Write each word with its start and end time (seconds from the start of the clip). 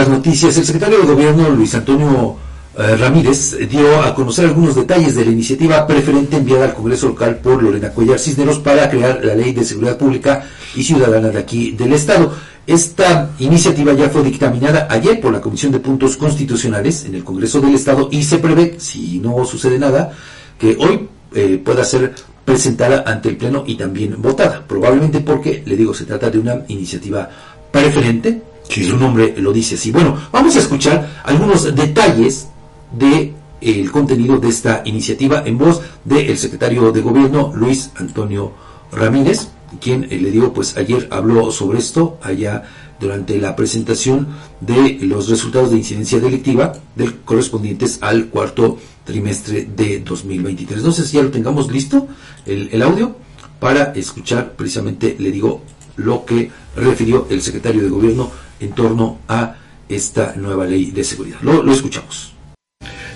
otras 0.00 0.16
noticias, 0.16 0.56
el 0.56 0.64
secretario 0.64 1.00
de 1.00 1.12
Gobierno, 1.12 1.50
Luis 1.50 1.74
Antonio 1.74 2.34
eh, 2.78 2.96
Ramírez, 2.96 3.58
dio 3.68 4.00
a 4.02 4.14
conocer 4.14 4.46
algunos 4.46 4.74
detalles 4.74 5.14
de 5.14 5.26
la 5.26 5.30
iniciativa 5.30 5.86
preferente 5.86 6.38
enviada 6.38 6.64
al 6.64 6.74
Congreso 6.74 7.08
local 7.08 7.36
por 7.36 7.62
Lorena 7.62 7.90
Cuellar 7.90 8.18
Cisneros 8.18 8.60
para 8.60 8.88
crear 8.88 9.22
la 9.22 9.34
Ley 9.34 9.52
de 9.52 9.62
Seguridad 9.62 9.98
Pública 9.98 10.46
y 10.74 10.82
Ciudadana 10.82 11.28
de 11.28 11.38
aquí 11.38 11.72
del 11.72 11.92
Estado. 11.92 12.32
Esta 12.66 13.32
iniciativa 13.40 13.92
ya 13.92 14.08
fue 14.08 14.22
dictaminada 14.22 14.86
ayer 14.88 15.20
por 15.20 15.34
la 15.34 15.40
Comisión 15.42 15.70
de 15.70 15.80
Puntos 15.80 16.16
Constitucionales 16.16 17.04
en 17.04 17.16
el 17.16 17.22
Congreso 17.22 17.60
del 17.60 17.74
Estado 17.74 18.08
y 18.10 18.22
se 18.22 18.38
prevé, 18.38 18.76
si 18.78 19.18
no 19.18 19.44
sucede 19.44 19.78
nada, 19.78 20.12
que 20.58 20.78
hoy 20.80 21.10
eh, 21.34 21.60
pueda 21.62 21.84
ser 21.84 22.14
presentada 22.42 23.04
ante 23.06 23.28
el 23.28 23.36
Pleno 23.36 23.64
y 23.66 23.74
también 23.74 24.16
votada. 24.22 24.64
Probablemente 24.66 25.20
porque, 25.20 25.62
le 25.66 25.76
digo, 25.76 25.92
se 25.92 26.06
trata 26.06 26.30
de 26.30 26.38
una 26.38 26.64
iniciativa 26.68 27.28
preferente 27.70 28.49
su 28.70 28.96
nombre 28.96 29.34
lo 29.36 29.52
dice 29.52 29.74
así. 29.74 29.90
Bueno, 29.90 30.16
vamos 30.32 30.54
a 30.56 30.60
escuchar 30.60 31.22
algunos 31.24 31.74
detalles 31.74 32.48
de 32.92 33.34
el 33.60 33.90
contenido 33.90 34.38
de 34.38 34.48
esta 34.48 34.82
iniciativa 34.84 35.42
en 35.44 35.58
voz 35.58 35.82
del 36.04 36.36
secretario 36.38 36.92
de 36.92 37.02
gobierno 37.02 37.52
Luis 37.54 37.90
Antonio 37.96 38.52
Ramírez, 38.92 39.48
quien 39.80 40.04
eh, 40.04 40.18
le 40.18 40.30
digo, 40.30 40.52
pues 40.52 40.76
ayer 40.76 41.08
habló 41.10 41.50
sobre 41.50 41.78
esto 41.78 42.18
allá 42.22 42.64
durante 42.98 43.38
la 43.38 43.56
presentación 43.56 44.28
de 44.60 44.98
los 45.02 45.28
resultados 45.28 45.70
de 45.70 45.78
incidencia 45.78 46.20
delictiva 46.20 46.72
del 46.94 47.16
correspondientes 47.20 47.98
al 48.02 48.26
cuarto 48.26 48.78
trimestre 49.04 49.68
de 49.76 50.00
2023. 50.00 50.82
No 50.82 50.92
sé 50.92 51.06
si 51.06 51.16
ya 51.16 51.22
lo 51.22 51.30
tengamos 51.30 51.70
listo 51.70 52.08
el, 52.46 52.68
el 52.72 52.82
audio 52.82 53.16
para 53.58 53.92
escuchar 53.92 54.52
precisamente, 54.52 55.16
le 55.18 55.30
digo, 55.30 55.62
lo 55.96 56.24
que 56.24 56.50
refirió 56.76 57.26
el 57.30 57.42
secretario 57.42 57.82
de 57.82 57.88
gobierno 57.88 58.30
en 58.60 58.72
torno 58.72 59.20
a 59.26 59.56
esta 59.88 60.34
nueva 60.36 60.66
ley 60.66 60.90
de 60.92 61.02
seguridad. 61.02 61.38
Lo, 61.42 61.72
escuchamos. 61.72 62.32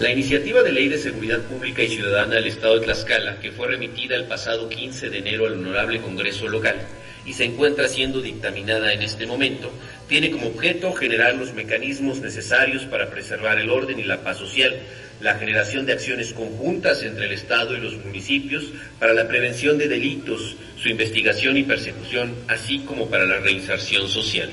La 0.00 0.10
iniciativa 0.10 0.62
de 0.62 0.72
ley 0.72 0.88
de 0.88 0.98
seguridad 0.98 1.40
pública 1.42 1.82
y 1.82 1.88
ciudadana 1.88 2.36
del 2.36 2.46
Estado 2.46 2.78
de 2.78 2.86
Tlaxcala, 2.86 3.38
que 3.40 3.52
fue 3.52 3.68
remitida 3.68 4.16
el 4.16 4.24
pasado 4.24 4.68
15 4.68 5.10
de 5.10 5.18
enero 5.18 5.46
al 5.46 5.54
Honorable 5.54 6.00
Congreso 6.00 6.48
Local 6.48 6.76
y 7.24 7.34
se 7.34 7.44
encuentra 7.44 7.86
siendo 7.86 8.20
dictaminada 8.20 8.92
en 8.92 9.02
este 9.02 9.26
momento, 9.26 9.70
tiene 10.08 10.30
como 10.30 10.48
objeto 10.48 10.92
generar 10.92 11.36
los 11.36 11.52
mecanismos 11.54 12.20
necesarios 12.20 12.84
para 12.84 13.10
preservar 13.10 13.58
el 13.58 13.70
orden 13.70 14.00
y 14.00 14.02
la 14.02 14.24
paz 14.24 14.38
social, 14.38 14.74
la 15.20 15.36
generación 15.36 15.86
de 15.86 15.92
acciones 15.92 16.32
conjuntas 16.32 17.04
entre 17.04 17.26
el 17.26 17.32
Estado 17.32 17.76
y 17.76 17.80
los 17.80 17.94
municipios 18.04 18.64
para 18.98 19.12
la 19.12 19.28
prevención 19.28 19.78
de 19.78 19.86
delitos, 19.86 20.56
su 20.76 20.88
investigación 20.88 21.56
y 21.56 21.62
persecución, 21.62 22.34
así 22.48 22.80
como 22.80 23.08
para 23.08 23.24
la 23.24 23.38
reinserción 23.38 24.08
social. 24.08 24.50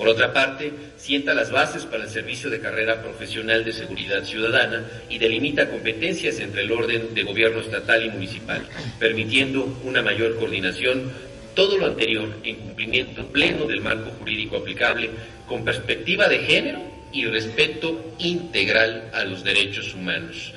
Por 0.00 0.08
otra 0.08 0.32
parte, 0.32 0.72
sienta 0.96 1.34
las 1.34 1.52
bases 1.52 1.84
para 1.84 2.04
el 2.04 2.08
servicio 2.08 2.48
de 2.48 2.58
carrera 2.58 3.02
profesional 3.02 3.62
de 3.66 3.74
seguridad 3.74 4.24
ciudadana 4.24 4.82
y 5.10 5.18
delimita 5.18 5.68
competencias 5.68 6.40
entre 6.40 6.62
el 6.62 6.72
orden 6.72 7.12
de 7.12 7.22
gobierno 7.22 7.60
estatal 7.60 8.06
y 8.06 8.08
municipal, 8.08 8.66
permitiendo 8.98 9.78
una 9.84 10.00
mayor 10.00 10.38
coordinación, 10.38 11.12
todo 11.54 11.76
lo 11.76 11.84
anterior 11.84 12.34
en 12.44 12.56
cumplimiento 12.56 13.26
pleno 13.26 13.66
del 13.66 13.82
marco 13.82 14.08
jurídico 14.18 14.56
aplicable 14.56 15.10
con 15.46 15.66
perspectiva 15.66 16.28
de 16.28 16.38
género 16.38 16.80
y 17.12 17.26
respeto 17.26 18.14
integral 18.20 19.10
a 19.12 19.24
los 19.24 19.44
derechos 19.44 19.92
humanos. 19.92 20.54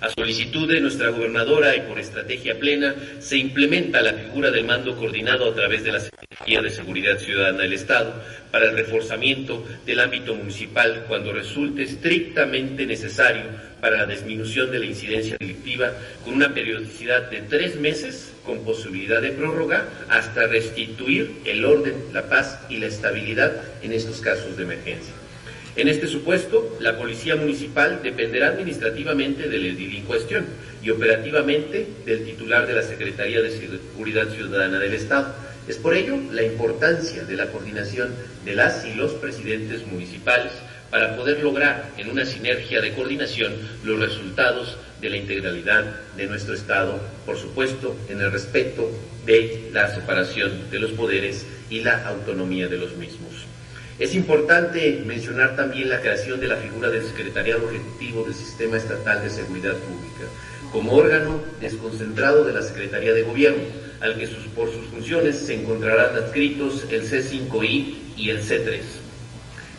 A 0.00 0.08
solicitud 0.10 0.68
de 0.68 0.80
nuestra 0.80 1.08
gobernadora 1.08 1.74
y 1.76 1.80
por 1.82 1.98
estrategia 1.98 2.58
plena, 2.58 2.94
se 3.20 3.36
implementa 3.38 4.02
la 4.02 4.12
figura 4.12 4.50
del 4.50 4.64
mando 4.64 4.96
coordinado 4.96 5.50
a 5.50 5.54
través 5.54 5.84
de 5.84 5.92
la 5.92 6.00
Secretaría 6.00 6.60
de 6.60 6.70
Seguridad 6.70 7.18
Ciudadana 7.18 7.62
del 7.62 7.72
Estado 7.72 8.22
para 8.50 8.70
el 8.70 8.76
reforzamiento 8.76 9.64
del 9.86 10.00
ámbito 10.00 10.34
municipal 10.34 11.04
cuando 11.08 11.32
resulte 11.32 11.82
estrictamente 11.82 12.86
necesario 12.86 13.44
para 13.80 13.98
la 13.98 14.06
disminución 14.06 14.70
de 14.70 14.78
la 14.78 14.86
incidencia 14.86 15.36
delictiva 15.38 15.92
con 16.24 16.34
una 16.34 16.52
periodicidad 16.52 17.30
de 17.30 17.42
tres 17.42 17.76
meses 17.76 18.32
con 18.44 18.64
posibilidad 18.64 19.22
de 19.22 19.32
prórroga 19.32 19.88
hasta 20.08 20.46
restituir 20.46 21.40
el 21.44 21.64
orden, 21.64 21.94
la 22.12 22.28
paz 22.28 22.60
y 22.68 22.78
la 22.78 22.86
estabilidad 22.86 23.52
en 23.82 23.92
estos 23.92 24.20
casos 24.20 24.56
de 24.56 24.64
emergencia. 24.64 25.14
En 25.76 25.88
este 25.88 26.06
supuesto, 26.06 26.76
la 26.80 26.96
Policía 26.96 27.34
Municipal 27.34 28.00
dependerá 28.00 28.48
administrativamente 28.48 29.48
del 29.48 29.66
edil 29.66 29.96
en 29.96 30.04
cuestión 30.04 30.46
y 30.80 30.90
operativamente 30.90 31.88
del 32.06 32.24
titular 32.24 32.64
de 32.68 32.74
la 32.74 32.82
Secretaría 32.82 33.42
de 33.42 33.50
Seguridad 33.50 34.28
Ciudadana 34.28 34.78
del 34.78 34.94
Estado. 34.94 35.34
Es 35.66 35.76
por 35.78 35.96
ello 35.96 36.16
la 36.30 36.44
importancia 36.44 37.24
de 37.24 37.36
la 37.36 37.46
coordinación 37.46 38.10
de 38.44 38.54
las 38.54 38.86
y 38.86 38.94
los 38.94 39.14
presidentes 39.14 39.84
municipales 39.88 40.52
para 40.90 41.16
poder 41.16 41.42
lograr 41.42 41.90
en 41.98 42.08
una 42.08 42.24
sinergia 42.24 42.80
de 42.80 42.92
coordinación 42.92 43.54
los 43.82 43.98
resultados 43.98 44.76
de 45.00 45.10
la 45.10 45.16
integralidad 45.16 45.84
de 46.16 46.26
nuestro 46.26 46.54
Estado, 46.54 47.00
por 47.26 47.36
supuesto, 47.36 47.96
en 48.08 48.20
el 48.20 48.30
respeto 48.30 48.88
de 49.26 49.70
la 49.72 49.92
separación 49.92 50.70
de 50.70 50.78
los 50.78 50.92
poderes 50.92 51.44
y 51.68 51.80
la 51.80 52.06
autonomía 52.06 52.68
de 52.68 52.78
los 52.78 52.96
mismos. 52.96 53.33
Es 53.96 54.12
importante 54.16 55.04
mencionar 55.06 55.54
también 55.54 55.88
la 55.88 56.00
creación 56.00 56.40
de 56.40 56.48
la 56.48 56.56
figura 56.56 56.90
del 56.90 57.04
Secretariado 57.04 57.70
Ejecutivo 57.70 58.24
del 58.24 58.34
Sistema 58.34 58.76
Estatal 58.76 59.22
de 59.22 59.30
Seguridad 59.30 59.74
Pública, 59.74 60.24
como 60.72 60.94
órgano 60.94 61.40
desconcentrado 61.60 62.44
de 62.44 62.54
la 62.54 62.62
Secretaría 62.62 63.14
de 63.14 63.22
Gobierno, 63.22 63.62
al 64.00 64.18
que 64.18 64.26
por 64.56 64.72
sus 64.72 64.86
funciones 64.86 65.36
se 65.38 65.54
encontrarán 65.54 66.16
adscritos 66.16 66.86
el 66.90 67.08
C5I 67.08 67.94
y 68.16 68.30
el 68.30 68.42
C3. 68.42 68.80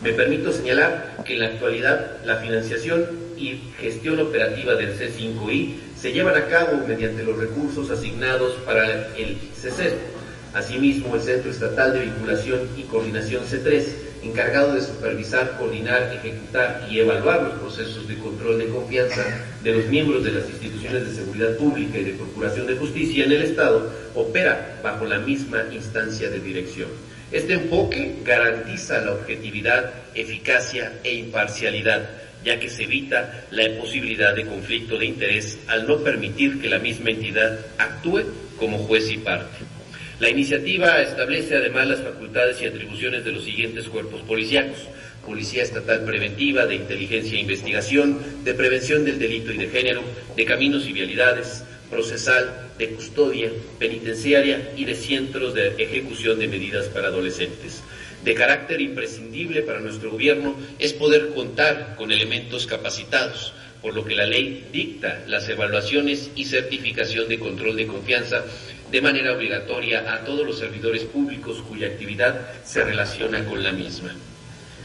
Me 0.00 0.12
permito 0.12 0.52
señalar 0.52 1.16
que 1.24 1.32
en 1.32 1.40
la 1.40 1.46
actualidad 1.46 2.24
la 2.24 2.36
financiación 2.36 3.06
y 3.36 3.60
gestión 3.80 4.20
operativa 4.20 4.76
del 4.76 4.96
C5I 4.96 5.74
se 6.00 6.12
llevan 6.12 6.36
a 6.36 6.46
cabo 6.46 6.86
mediante 6.86 7.24
los 7.24 7.36
recursos 7.36 7.90
asignados 7.90 8.52
para 8.64 9.08
el 9.16 9.38
CC. 9.60 10.13
Asimismo, 10.54 11.16
el 11.16 11.22
Centro 11.22 11.50
Estatal 11.50 11.92
de 11.92 12.00
Vinculación 12.00 12.60
y 12.76 12.82
Coordinación 12.82 13.44
C3 13.44 13.82
encargado 14.22 14.74
de 14.74 14.80
supervisar, 14.80 15.56
coordinar, 15.58 16.14
ejecutar 16.14 16.86
y 16.90 17.00
evaluar 17.00 17.42
los 17.42 17.52
procesos 17.54 18.08
de 18.08 18.16
control 18.18 18.58
de 18.58 18.68
confianza 18.68 19.24
de 19.62 19.72
los 19.72 19.86
miembros 19.86 20.24
de 20.24 20.32
las 20.32 20.48
instituciones 20.48 21.08
de 21.08 21.14
seguridad 21.14 21.56
pública 21.56 21.98
y 21.98 22.04
de 22.04 22.12
procuración 22.12 22.66
de 22.66 22.76
justicia 22.76 23.24
en 23.24 23.32
el 23.32 23.42
Estado, 23.42 23.90
opera 24.14 24.80
bajo 24.82 25.04
la 25.04 25.18
misma 25.18 25.64
instancia 25.72 26.30
de 26.30 26.40
dirección. 26.40 26.88
Este 27.32 27.54
enfoque 27.54 28.16
garantiza 28.24 29.00
la 29.00 29.12
objetividad, 29.12 29.92
eficacia 30.14 31.00
e 31.02 31.14
imparcialidad, 31.14 32.08
ya 32.44 32.60
que 32.60 32.70
se 32.70 32.84
evita 32.84 33.46
la 33.50 33.64
posibilidad 33.80 34.34
de 34.34 34.46
conflicto 34.46 34.98
de 34.98 35.06
interés 35.06 35.58
al 35.66 35.86
no 35.86 35.98
permitir 35.98 36.60
que 36.60 36.68
la 36.68 36.78
misma 36.78 37.10
entidad 37.10 37.58
actúe 37.78 38.22
como 38.58 38.78
juez 38.78 39.10
y 39.10 39.18
parte. 39.18 39.73
La 40.20 40.30
iniciativa 40.30 41.02
establece 41.02 41.56
además 41.56 41.88
las 41.88 42.00
facultades 42.00 42.62
y 42.62 42.66
atribuciones 42.66 43.24
de 43.24 43.32
los 43.32 43.44
siguientes 43.44 43.88
cuerpos 43.88 44.22
policíacos. 44.22 44.78
Policía 45.26 45.62
Estatal 45.62 46.04
Preventiva, 46.04 46.66
de 46.66 46.76
Inteligencia 46.76 47.36
e 47.36 47.40
Investigación, 47.40 48.20
de 48.44 48.54
Prevención 48.54 49.04
del 49.04 49.18
Delito 49.18 49.52
y 49.52 49.58
de 49.58 49.68
Género, 49.68 50.02
de 50.36 50.44
Caminos 50.44 50.86
y 50.86 50.92
Vialidades, 50.92 51.64
Procesal, 51.90 52.70
de 52.78 52.90
Custodia, 52.90 53.50
Penitenciaria 53.78 54.70
y 54.76 54.84
de 54.84 54.94
Centros 54.94 55.52
de 55.54 55.74
Ejecución 55.78 56.38
de 56.38 56.46
Medidas 56.46 56.86
para 56.86 57.08
Adolescentes. 57.08 57.82
De 58.24 58.34
carácter 58.34 58.80
imprescindible 58.80 59.62
para 59.62 59.80
nuestro 59.80 60.10
gobierno 60.12 60.56
es 60.78 60.92
poder 60.92 61.30
contar 61.30 61.96
con 61.96 62.12
elementos 62.12 62.66
capacitados, 62.66 63.52
por 63.84 63.94
lo 63.94 64.02
que 64.02 64.14
la 64.14 64.24
ley 64.24 64.66
dicta 64.72 65.24
las 65.26 65.46
evaluaciones 65.46 66.30
y 66.34 66.46
certificación 66.46 67.28
de 67.28 67.38
control 67.38 67.76
de 67.76 67.86
confianza 67.86 68.42
de 68.90 69.02
manera 69.02 69.34
obligatoria 69.34 70.10
a 70.10 70.24
todos 70.24 70.46
los 70.46 70.58
servidores 70.58 71.04
públicos 71.04 71.62
cuya 71.68 71.88
actividad 71.88 72.64
se 72.64 72.82
relaciona 72.82 73.44
con 73.44 73.62
la 73.62 73.72
misma. 73.72 74.14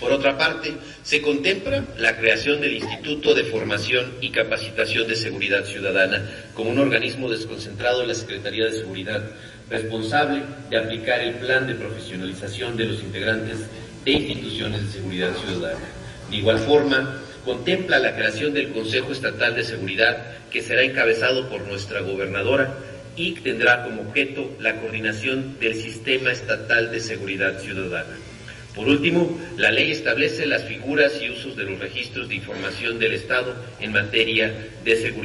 Por 0.01 0.11
otra 0.11 0.37
parte, 0.37 0.73
se 1.01 1.21
contempla 1.21 1.85
la 1.97 2.17
creación 2.17 2.59
del 2.59 2.73
Instituto 2.73 3.33
de 3.33 3.45
Formación 3.45 4.15
y 4.19 4.31
Capacitación 4.31 5.07
de 5.07 5.15
Seguridad 5.15 5.63
Ciudadana 5.63 6.29
como 6.53 6.71
un 6.71 6.79
organismo 6.79 7.29
desconcentrado 7.29 8.01
en 8.01 8.09
la 8.09 8.15
Secretaría 8.15 8.65
de 8.65 8.79
Seguridad, 8.79 9.23
responsable 9.69 10.41
de 10.69 10.77
aplicar 10.77 11.21
el 11.21 11.35
plan 11.35 11.67
de 11.67 11.75
profesionalización 11.75 12.75
de 12.75 12.83
los 12.83 13.01
integrantes 13.01 13.59
de 14.03 14.11
instituciones 14.11 14.87
de 14.87 14.91
seguridad 14.91 15.33
ciudadana. 15.37 15.87
De 16.29 16.35
igual 16.35 16.59
forma, 16.59 17.23
contempla 17.45 17.99
la 17.99 18.15
creación 18.15 18.53
del 18.53 18.69
Consejo 18.69 19.11
Estatal 19.11 19.55
de 19.55 19.63
Seguridad, 19.63 20.17
que 20.51 20.61
será 20.61 20.83
encabezado 20.83 21.49
por 21.49 21.61
nuestra 21.67 22.01
gobernadora, 22.01 22.77
y 23.15 23.33
tendrá 23.33 23.83
como 23.83 24.01
objeto 24.01 24.49
la 24.59 24.75
coordinación 24.79 25.59
del 25.59 25.75
Sistema 25.75 26.31
Estatal 26.31 26.91
de 26.91 26.99
Seguridad 26.99 27.59
Ciudadana. 27.59 28.15
Por 28.75 28.87
último, 28.87 29.37
la 29.57 29.71
ley 29.71 29.91
establece 29.91 30.45
las 30.45 30.63
figuras 30.63 31.19
y 31.21 31.29
usos 31.29 31.57
de 31.57 31.63
los 31.63 31.79
registros 31.79 32.29
de 32.29 32.35
información 32.35 32.97
del 32.97 33.13
Estado 33.13 33.53
en 33.79 33.91
materia 33.91 34.69
de 34.85 34.95
seguridad. 34.95 35.19